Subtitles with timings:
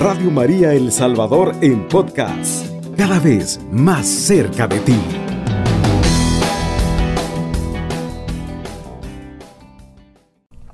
[0.00, 2.66] Radio María El Salvador en podcast,
[2.96, 4.98] cada vez más cerca de ti.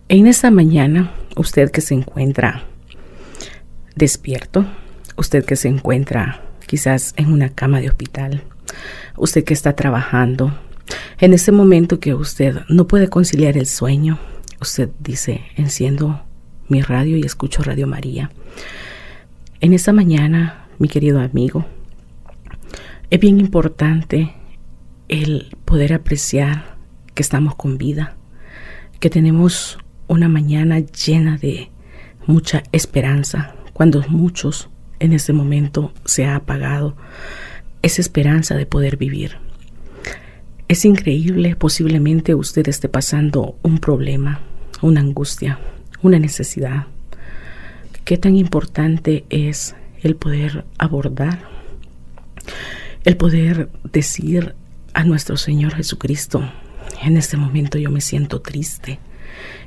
[0.08, 2.66] En esta mañana, usted que se encuentra
[3.96, 4.64] despierto,
[5.16, 8.44] usted que se encuentra quizás en una cama de hospital,
[9.16, 10.56] usted que está trabajando,
[11.18, 14.20] en ese momento que usted no puede conciliar el sueño,
[14.60, 16.22] usted dice, enciendo
[16.68, 18.30] mi radio y escucho Radio María.
[19.60, 21.64] En esta mañana, mi querido amigo,
[23.08, 24.34] es bien importante
[25.08, 26.76] el poder apreciar
[27.14, 28.16] que estamos con vida,
[29.00, 29.78] que tenemos
[30.08, 31.70] una mañana llena de
[32.26, 36.94] mucha esperanza, cuando muchos en este momento se ha apagado
[37.80, 39.38] esa esperanza de poder vivir.
[40.68, 44.40] Es increíble, posiblemente usted esté pasando un problema,
[44.82, 45.58] una angustia,
[46.02, 46.88] una necesidad.
[48.06, 51.40] ¿Qué tan importante es el poder abordar,
[53.02, 54.54] el poder decir
[54.94, 56.48] a nuestro Señor Jesucristo,
[57.02, 59.00] en este momento yo me siento triste,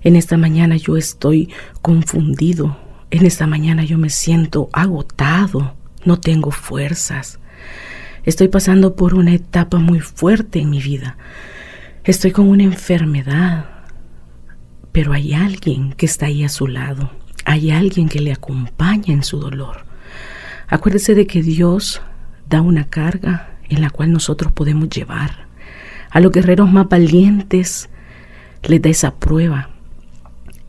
[0.04, 1.50] en esta mañana yo estoy
[1.82, 2.78] confundido,
[3.12, 7.40] en esta mañana yo me siento agotado, no tengo fuerzas.
[8.24, 11.18] Estoy pasando por una etapa muy fuerte en mi vida.
[12.06, 13.66] Estoy con una enfermedad.
[14.94, 17.19] Pero hay alguien que está ahí a su lado.
[17.50, 19.84] Hay alguien que le acompaña en su dolor.
[20.68, 22.00] Acuérdese de que Dios
[22.48, 25.48] da una carga en la cual nosotros podemos llevar.
[26.12, 27.90] A los guerreros más valientes
[28.62, 29.72] les da esa prueba.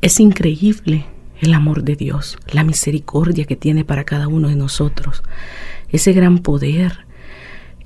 [0.01, 1.05] Es increíble
[1.43, 5.23] el amor de Dios, la misericordia que tiene para cada uno de nosotros,
[5.91, 7.05] ese gran poder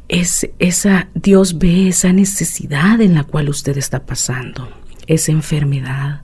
[0.07, 4.69] es esa Dios ve esa necesidad en la cual usted está pasando,
[5.09, 6.23] esa enfermedad,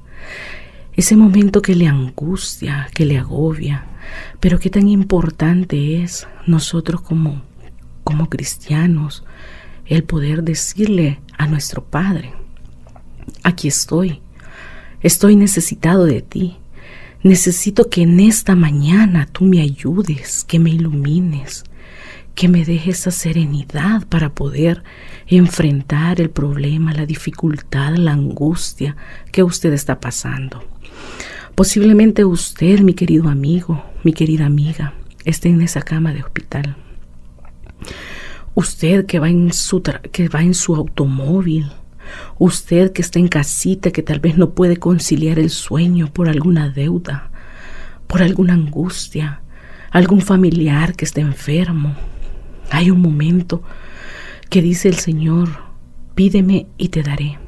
[1.01, 3.85] ese momento que le angustia, que le agobia,
[4.39, 7.43] pero qué tan importante es nosotros como
[8.11, 9.25] como cristianos
[9.87, 12.33] el poder decirle a nuestro Padre,
[13.45, 14.21] aquí estoy,
[15.01, 16.57] estoy necesitado de ti.
[17.23, 21.65] Necesito que en esta mañana tú me ayudes, que me ilumines,
[22.35, 24.83] que me deje esa serenidad para poder
[25.27, 28.97] enfrentar el problema, la dificultad, la angustia
[29.31, 30.65] que usted está pasando.
[31.55, 36.77] Posiblemente usted, mi querido amigo, mi querida amiga, esté en esa cama de hospital.
[38.55, 41.71] Usted que va en su, que va en su automóvil,
[42.39, 46.69] usted que está en casita, que tal vez no puede conciliar el sueño por alguna
[46.69, 47.31] deuda,
[48.07, 49.43] por alguna angustia,
[49.91, 51.95] algún familiar que esté enfermo,
[52.71, 53.63] hay un momento
[54.49, 55.49] que dice el Señor,
[56.15, 57.39] pídeme y te daré.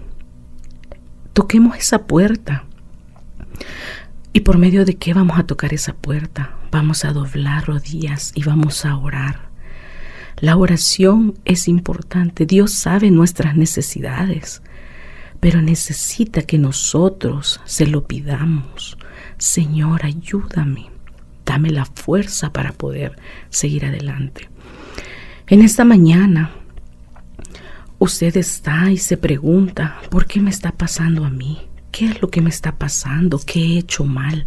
[1.32, 2.64] Toquemos esa puerta.
[4.32, 6.56] ¿Y por medio de qué vamos a tocar esa puerta?
[6.70, 9.50] Vamos a doblar rodillas y vamos a orar.
[10.38, 12.46] La oración es importante.
[12.46, 14.62] Dios sabe nuestras necesidades,
[15.38, 18.96] pero necesita que nosotros se lo pidamos.
[19.38, 20.90] Señor, ayúdame.
[21.44, 23.18] Dame la fuerza para poder
[23.50, 24.48] seguir adelante.
[25.48, 26.52] En esta mañana
[27.98, 31.58] usted está y se pregunta, ¿por qué me está pasando a mí?
[31.90, 33.40] ¿Qué es lo que me está pasando?
[33.44, 34.46] ¿Qué he hecho mal?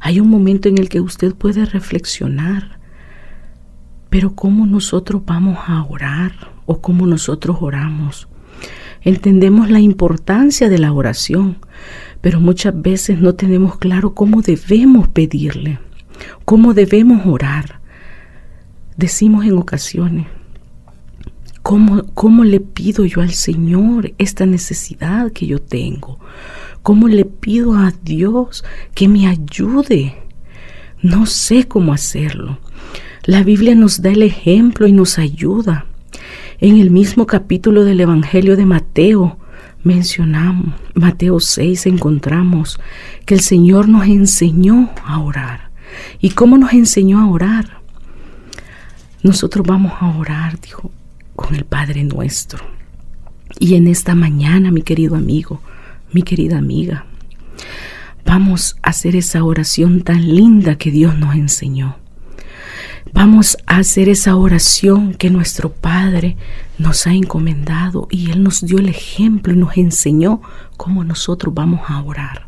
[0.00, 2.78] Hay un momento en el que usted puede reflexionar,
[4.08, 8.28] pero ¿cómo nosotros vamos a orar o cómo nosotros oramos?
[9.02, 11.58] Entendemos la importancia de la oración,
[12.22, 15.78] pero muchas veces no tenemos claro cómo debemos pedirle,
[16.46, 17.77] cómo debemos orar
[18.98, 20.26] decimos en ocasiones,
[21.62, 26.18] ¿cómo, ¿cómo le pido yo al Señor esta necesidad que yo tengo?
[26.82, 28.64] ¿Cómo le pido a Dios
[28.94, 30.16] que me ayude?
[31.00, 32.58] No sé cómo hacerlo.
[33.24, 35.86] La Biblia nos da el ejemplo y nos ayuda.
[36.60, 39.38] En el mismo capítulo del Evangelio de Mateo
[39.84, 42.80] mencionamos, Mateo 6 encontramos
[43.26, 45.70] que el Señor nos enseñó a orar.
[46.20, 47.77] ¿Y cómo nos enseñó a orar?
[49.28, 50.90] Nosotros vamos a orar, dijo,
[51.36, 52.64] con el Padre nuestro.
[53.60, 55.60] Y en esta mañana, mi querido amigo,
[56.14, 57.04] mi querida amiga,
[58.24, 61.98] vamos a hacer esa oración tan linda que Dios nos enseñó.
[63.12, 66.38] Vamos a hacer esa oración que nuestro Padre
[66.78, 70.40] nos ha encomendado y Él nos dio el ejemplo y nos enseñó
[70.78, 72.46] cómo nosotros vamos a orar,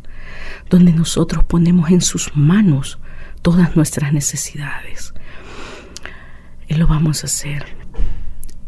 [0.71, 2.99] donde nosotros ponemos en sus manos
[3.43, 5.13] todas nuestras necesidades.
[6.71, 7.67] Y lo vamos a hacer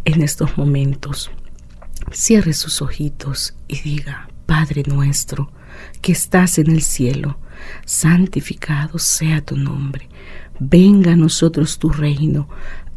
[0.05, 1.31] en estos momentos.
[2.11, 5.53] Cierre sus ojitos y diga, Padre nuestro,
[6.01, 7.39] que estás en el cielo,
[7.87, 10.09] santificado sea tu nombre.
[10.59, 12.49] Venga a nosotros tu reino.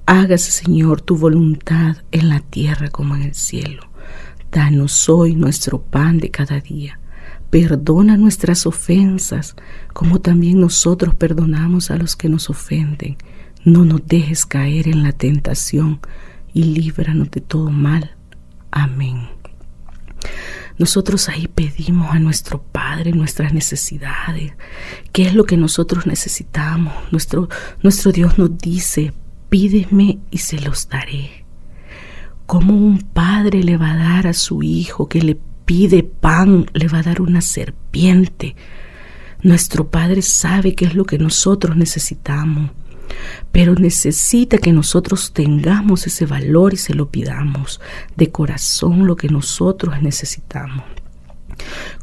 [0.08, 3.84] Hágase, Señor, tu voluntad en la tierra como en el cielo.
[4.52, 7.00] Danos hoy nuestro pan de cada día.
[7.52, 9.56] Perdona nuestras ofensas,
[9.94, 13.18] como también nosotros perdonamos a los que nos ofenden.
[13.66, 16.00] No nos dejes caer en la tentación
[16.54, 18.16] y líbranos de todo mal.
[18.70, 19.28] Amén.
[20.78, 24.54] Nosotros ahí pedimos a nuestro Padre nuestras necesidades,
[25.12, 26.94] qué es lo que nosotros necesitamos.
[27.12, 27.50] Nuestro,
[28.14, 29.14] Dios nos dice,
[29.50, 31.44] pídeme y se los daré.
[32.46, 36.88] ¿Cómo un padre le va a dar a su hijo que le pide pan, le
[36.88, 38.56] va a dar una serpiente?
[39.42, 42.70] Nuestro Padre sabe qué es lo que nosotros necesitamos
[43.52, 47.82] pero necesita que nosotros tengamos ese valor y se lo pidamos
[48.16, 50.84] de corazón lo que nosotros necesitamos.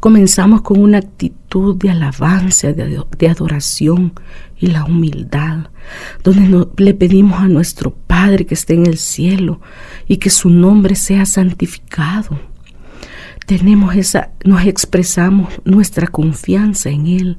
[0.01, 4.13] Comenzamos con una actitud de alabanza, de, adoración
[4.59, 5.67] y la humildad,
[6.25, 9.61] donde le pedimos a nuestro Padre que esté en el cielo
[10.09, 12.41] y que su nombre sea santificado.
[13.47, 17.39] Tenemos esa, nos expresamos nuestra confianza en Él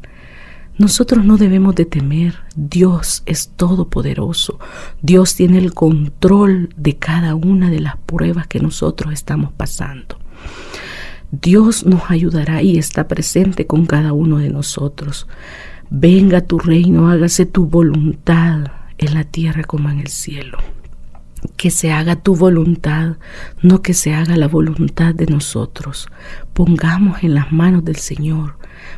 [0.78, 4.60] nosotros no debemos de temer, Dios es todopoderoso,
[5.02, 10.18] Dios tiene el control de cada una de las pruebas que nosotros estamos pasando.
[11.32, 15.28] Dios nos ayudará y está presente con cada uno de nosotros.
[15.90, 20.58] Venga tu reino, hágase tu voluntad en la tierra como en el cielo.
[21.58, 23.18] Que se haga tu voluntad,
[23.62, 26.08] no que se haga la voluntad de nosotros.
[26.54, 28.58] Pongamos en las manos del Señor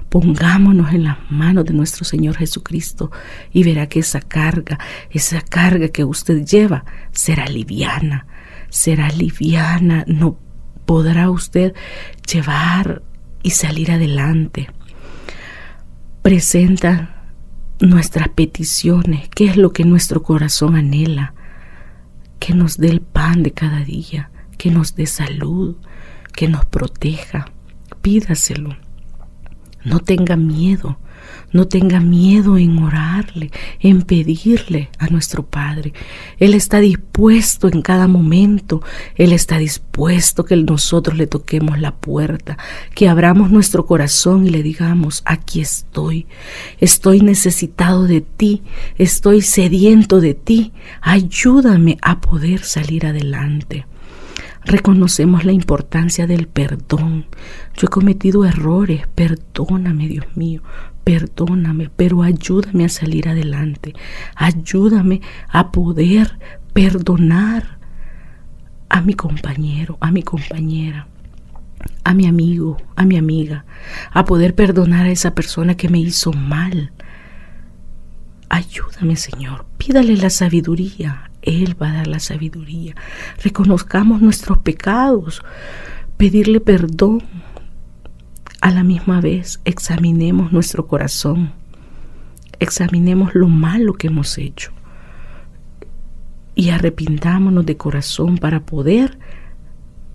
[0.10, 3.12] Pongámonos en las manos de nuestro Señor Jesucristo
[3.52, 8.26] y verá que esa carga, esa carga que usted lleva, será liviana,
[8.70, 10.38] será liviana, no
[10.86, 11.74] podrá usted
[12.32, 13.02] llevar
[13.44, 14.70] y salir adelante.
[16.22, 17.26] Presenta
[17.80, 21.34] nuestras peticiones, qué es lo que nuestro corazón anhela,
[22.40, 25.78] que nos dé el pan de cada día, que nos dé salud,
[26.34, 27.46] que nos proteja.
[28.02, 28.78] Pídaselo.
[29.84, 30.98] No tenga miedo,
[31.56, 33.50] no tenga miedo en orarle,
[33.80, 35.94] en pedirle a nuestro Padre.
[36.38, 38.82] Él está dispuesto en cada momento,
[39.16, 42.58] Él está dispuesto que nosotros le toquemos la puerta,
[42.94, 46.28] que abramos nuestro corazón y le digamos, aquí estoy,
[46.82, 48.62] estoy necesitado de ti,
[48.98, 53.86] estoy sediento de ti, ayúdame a poder salir adelante.
[54.66, 57.28] Reconocemos la importancia del perdón.
[57.78, 60.64] Yo he cometido errores, perdóname Dios mío,
[61.06, 63.94] perdóname, pero ayúdame a salir adelante.
[64.36, 66.38] Ayúdame a poder
[66.74, 67.78] perdonar
[68.90, 71.08] a mi compañero, a mi compañera,
[72.04, 73.66] a mi amigo, a mi amiga,
[74.12, 76.92] a poder perdonar a esa persona que me hizo mal.
[78.50, 79.66] Ayúdame, Señor.
[79.78, 82.96] Pídale la sabiduría, él va a dar la sabiduría.
[83.44, 85.44] Reconozcamos nuestros pecados,
[86.18, 87.24] pedirle perdón.
[88.66, 91.52] A la misma vez, examinemos nuestro corazón,
[92.60, 94.72] examinemos lo malo que hemos hecho
[96.56, 99.20] y arrepintámonos de corazón para poder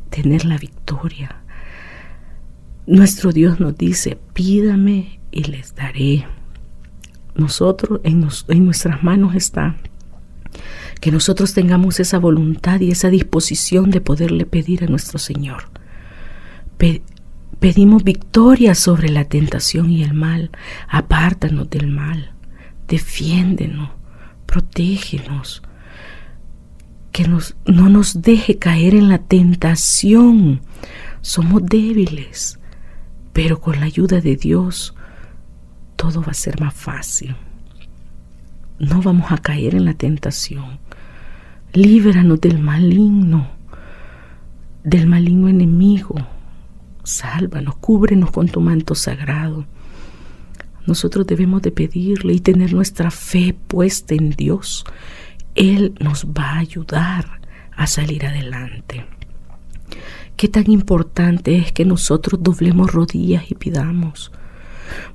[0.08, 1.37] tener la victoria.
[2.88, 6.27] Nuestro Dios nos dice, pídame y les daré.
[7.36, 9.77] Nosotros, en, en nuestras manos está
[11.01, 15.69] que nosotros tengamos esa voluntad y esa disposición de poderle pedir a nuestro Señor.
[17.60, 20.50] Pedimos victoria sobre la tentación y el mal.
[20.88, 22.32] Apártanos del mal.
[22.88, 23.90] Defiéndenos.
[24.46, 25.62] Protégenos.
[27.12, 30.60] Que nos, no nos deje caer en la tentación.
[31.20, 32.58] Somos débiles,
[33.32, 34.94] pero con la ayuda de Dios
[35.96, 37.36] todo va a ser más fácil.
[38.79, 40.81] No vamos a caer en la tentación
[41.72, 43.46] Líbranos del maligno,
[44.82, 46.17] del maligno enemigo.
[47.02, 49.66] Sálvanos, cúbrenos con tu manto sagrado.
[50.86, 54.84] Nosotros debemos de pedirle y tener nuestra fe puesta en Dios.
[55.54, 57.40] Él nos va a ayudar
[57.76, 59.06] a salir adelante.
[60.36, 64.32] Qué tan importante es que nosotros doblemos rodillas y pidamos.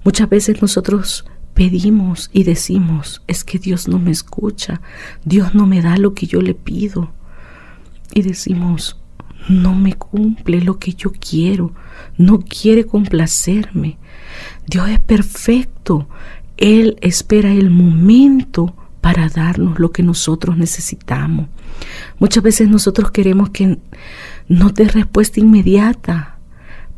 [0.04, 4.82] Muchas veces nosotros pedimos y decimos, es que Dios no me escucha,
[5.24, 7.12] Dios no me da lo que yo le pido.
[8.14, 9.02] Y decimos,
[9.48, 11.74] no me cumple lo que yo quiero,
[12.18, 13.98] no quiere complacerme.
[14.68, 16.08] Dios es perfecto,
[16.58, 21.48] Él espera el momento para darnos lo que nosotros necesitamos.
[22.18, 23.78] Muchas veces nosotros queremos que
[24.48, 26.40] nos dé respuesta inmediata,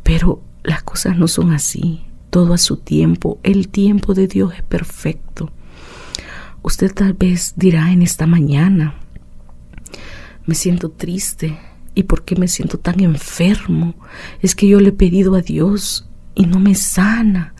[0.02, 4.62] pero las cosas no son así, todo a su tiempo, el tiempo de Dios es
[4.62, 5.50] perfecto.
[6.62, 8.94] Usted tal vez dirá en esta mañana,
[10.46, 11.58] me siento triste,
[11.98, 13.96] ¿y por qué me siento tan enfermo?
[14.40, 17.54] Es que yo le he pedido a Dios y no me sana.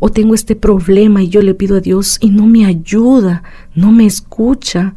[0.00, 3.44] O tengo este problema y yo le pido a Dios y no me ayuda,
[3.76, 4.96] no me escucha.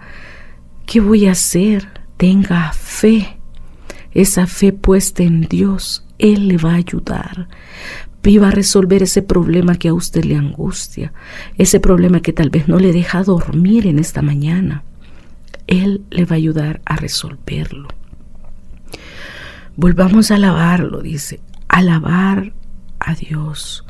[0.87, 1.87] ¿Qué voy a hacer?
[2.17, 3.37] Tenga fe.
[4.11, 7.47] Esa fe puesta en Dios, Él le va a ayudar.
[8.23, 11.13] Viva a resolver ese problema que a usted le angustia,
[11.59, 14.83] ese problema que tal vez no le deja dormir en esta mañana.
[15.67, 17.98] Él le va a ayudar a resolverlo.
[19.75, 22.53] Volvamos a alabarlo, dice, alabar
[22.99, 23.85] a Dios.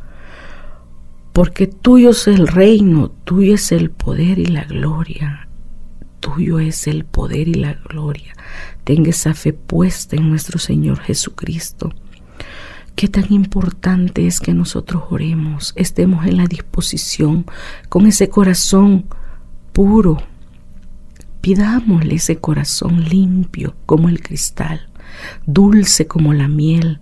[1.34, 5.48] Porque tuyo es el reino, tuyo es el poder y la gloria.
[6.20, 8.34] Tuyo es el poder y la gloria.
[8.84, 11.94] Tenga esa fe puesta en nuestro Señor Jesucristo.
[12.96, 17.46] Qué tan importante es que nosotros oremos, estemos en la disposición,
[17.88, 19.06] con ese corazón
[19.72, 20.22] puro.
[21.40, 24.89] Pidámosle ese corazón limpio como el cristal,
[25.46, 27.00] dulce como la miel,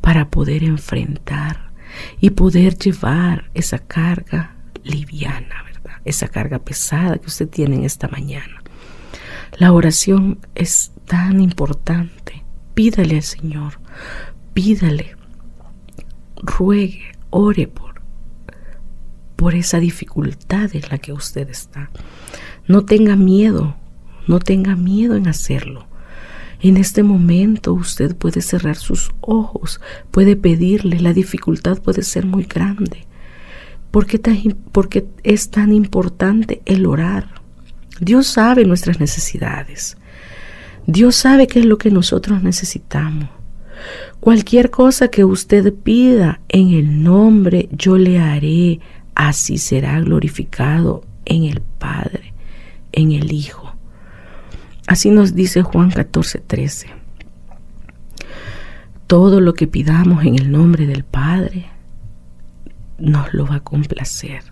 [0.00, 1.72] para poder enfrentar
[2.20, 6.00] y poder llevar esa carga liviana, ¿verdad?
[6.04, 8.62] Esa carga pesada que usted tiene en esta mañana.
[9.58, 12.44] La oración es tan importante.
[12.74, 13.74] Pídale al Señor,
[14.54, 15.14] pídale
[16.42, 18.02] ruegue, ore por,
[19.36, 21.90] por esa dificultad en la que usted está.
[22.66, 23.76] No tenga miedo,
[24.26, 25.86] no tenga miedo en hacerlo.
[26.62, 29.80] En este momento usted puede cerrar sus ojos,
[30.12, 33.04] puede pedirle, la dificultad puede ser muy grande.
[33.90, 34.20] ¿Por qué,
[34.70, 37.28] porque es tan importante el orar?
[38.00, 39.96] Dios sabe nuestras necesidades.
[40.86, 43.28] Dios sabe qué es lo que nosotros necesitamos.
[44.20, 48.78] Cualquier cosa que usted pida en el nombre, yo le haré.
[49.16, 52.32] Así será glorificado en el Padre,
[52.92, 53.61] en el Hijo.
[54.86, 56.88] Así nos dice Juan 14, 13.
[59.06, 61.66] Todo lo que pidamos en el nombre del Padre
[62.98, 64.42] nos lo va a complacer,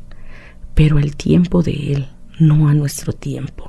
[0.75, 2.08] pero el tiempo de Él,
[2.38, 3.68] no a nuestro tiempo.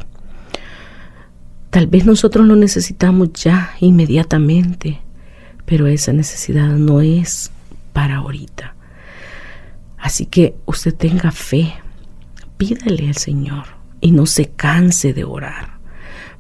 [1.69, 4.99] Tal vez nosotros lo necesitamos ya inmediatamente,
[5.65, 7.51] pero esa necesidad no es
[7.93, 8.75] para ahorita.
[9.97, 11.73] Así que usted tenga fe,
[12.57, 13.65] pídale al Señor
[14.01, 15.80] y no se canse de orar.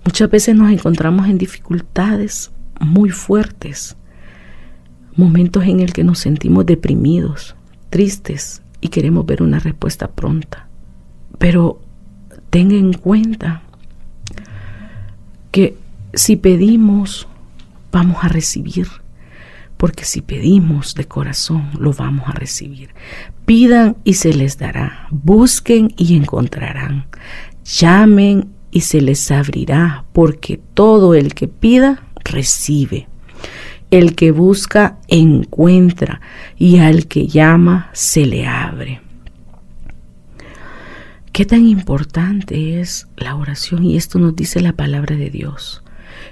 [0.05, 3.95] Muchas veces nos encontramos en dificultades muy fuertes,
[5.15, 7.55] momentos en el que nos sentimos deprimidos,
[7.89, 10.67] tristes y queremos ver una respuesta pronta.
[11.37, 11.81] Pero
[12.49, 13.61] tenga en cuenta
[15.51, 15.77] que
[16.13, 17.27] si pedimos,
[17.91, 18.87] vamos a recibir
[19.81, 22.91] porque si pedimos de corazón, lo vamos a recibir.
[23.47, 27.07] Pidan y se les dará, busquen y encontrarán,
[27.65, 33.07] llamen y se les abrirá, porque todo el que pida, recibe.
[33.91, 36.21] El que busca, encuentra,
[36.57, 39.01] y al que llama, se le abre.
[41.33, 45.81] Qué tan importante es la oración y esto nos dice la palabra de Dios.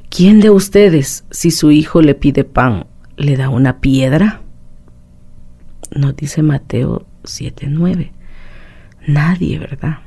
[0.09, 4.41] ¿Quién de ustedes, si su hijo le pide pan, le da una piedra?
[5.95, 8.11] Nos dice Mateo 7:9.
[9.07, 9.99] Nadie, ¿verdad?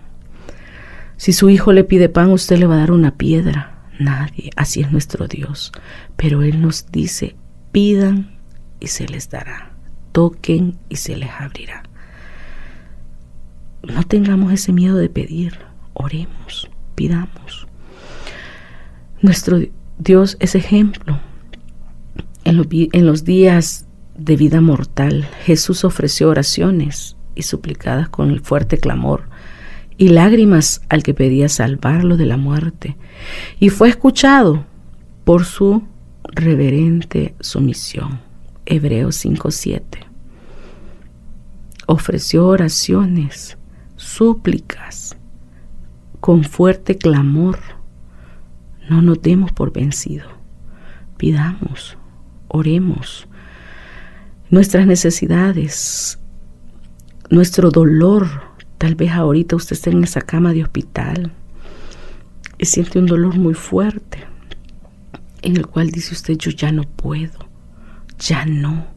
[1.22, 3.86] Si su hijo le pide pan, usted le va a dar una piedra.
[4.00, 4.50] Nadie.
[4.56, 5.70] Así es nuestro Dios.
[6.16, 7.36] Pero Él nos dice,
[7.70, 8.40] pidan
[8.80, 9.70] y se les dará.
[10.10, 11.84] Toquen y se les abrirá.
[13.84, 15.60] No tengamos ese miedo de pedir.
[15.92, 17.68] Oremos, pidamos.
[19.20, 19.60] Nuestro
[19.98, 21.20] Dios es ejemplo
[22.44, 23.86] en los, días
[24.16, 29.28] de vida mortal, Jesús ofreció oraciones y suplicadas con el fuerte clamor
[29.96, 32.96] y lágrimas al que pedía salvarlo de la muerte,
[33.58, 34.64] y fue escuchado
[35.24, 35.82] por su
[36.24, 38.20] reverente sumisión.
[38.66, 40.06] Hebreos 5:7.
[41.86, 43.58] Ofreció oraciones,
[43.96, 45.16] súplicas,
[46.20, 47.58] con fuerte clamor.
[48.88, 50.26] No nos demos por vencido.
[51.16, 51.96] Pidamos,
[52.48, 53.26] oremos.
[54.50, 56.18] Nuestras necesidades,
[57.30, 58.28] nuestro dolor,
[58.82, 61.30] tal vez ahorita usted esté en esa cama de hospital
[62.58, 64.24] y siente un dolor muy fuerte
[65.40, 67.48] en el cual dice usted yo ya no puedo,
[68.18, 68.88] ya no.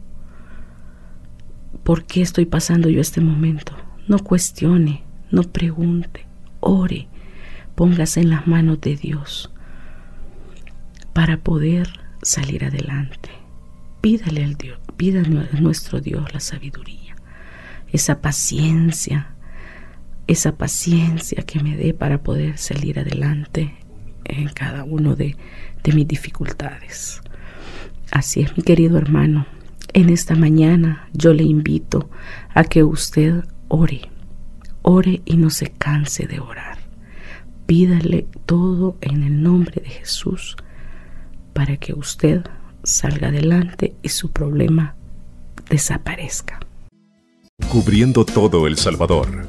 [1.84, 3.76] ¿Por qué estoy pasando yo este momento?
[4.08, 6.26] No cuestione, no pregunte,
[6.58, 7.06] ore,
[7.76, 9.52] póngase en las manos de Dios
[11.12, 11.88] para poder
[12.22, 13.30] salir adelante
[14.00, 17.14] Pídale al Dios, pídale a nuestro Dios la sabiduría,
[17.92, 19.35] esa paciencia,
[20.26, 23.74] esa paciencia que me dé para poder salir adelante
[24.24, 25.36] en cada uno de,
[25.82, 27.20] de mis dificultades.
[28.10, 29.46] Así es, mi querido hermano.
[29.92, 32.10] En esta mañana yo le invito
[32.54, 34.02] a que usted ore,
[34.82, 36.78] ore y no se canse de orar.
[37.66, 40.56] Pídale todo en el nombre de Jesús
[41.52, 42.44] para que usted
[42.82, 44.94] salga adelante y su problema
[45.68, 46.60] desaparezca.
[47.68, 49.48] Cubriendo todo El Salvador.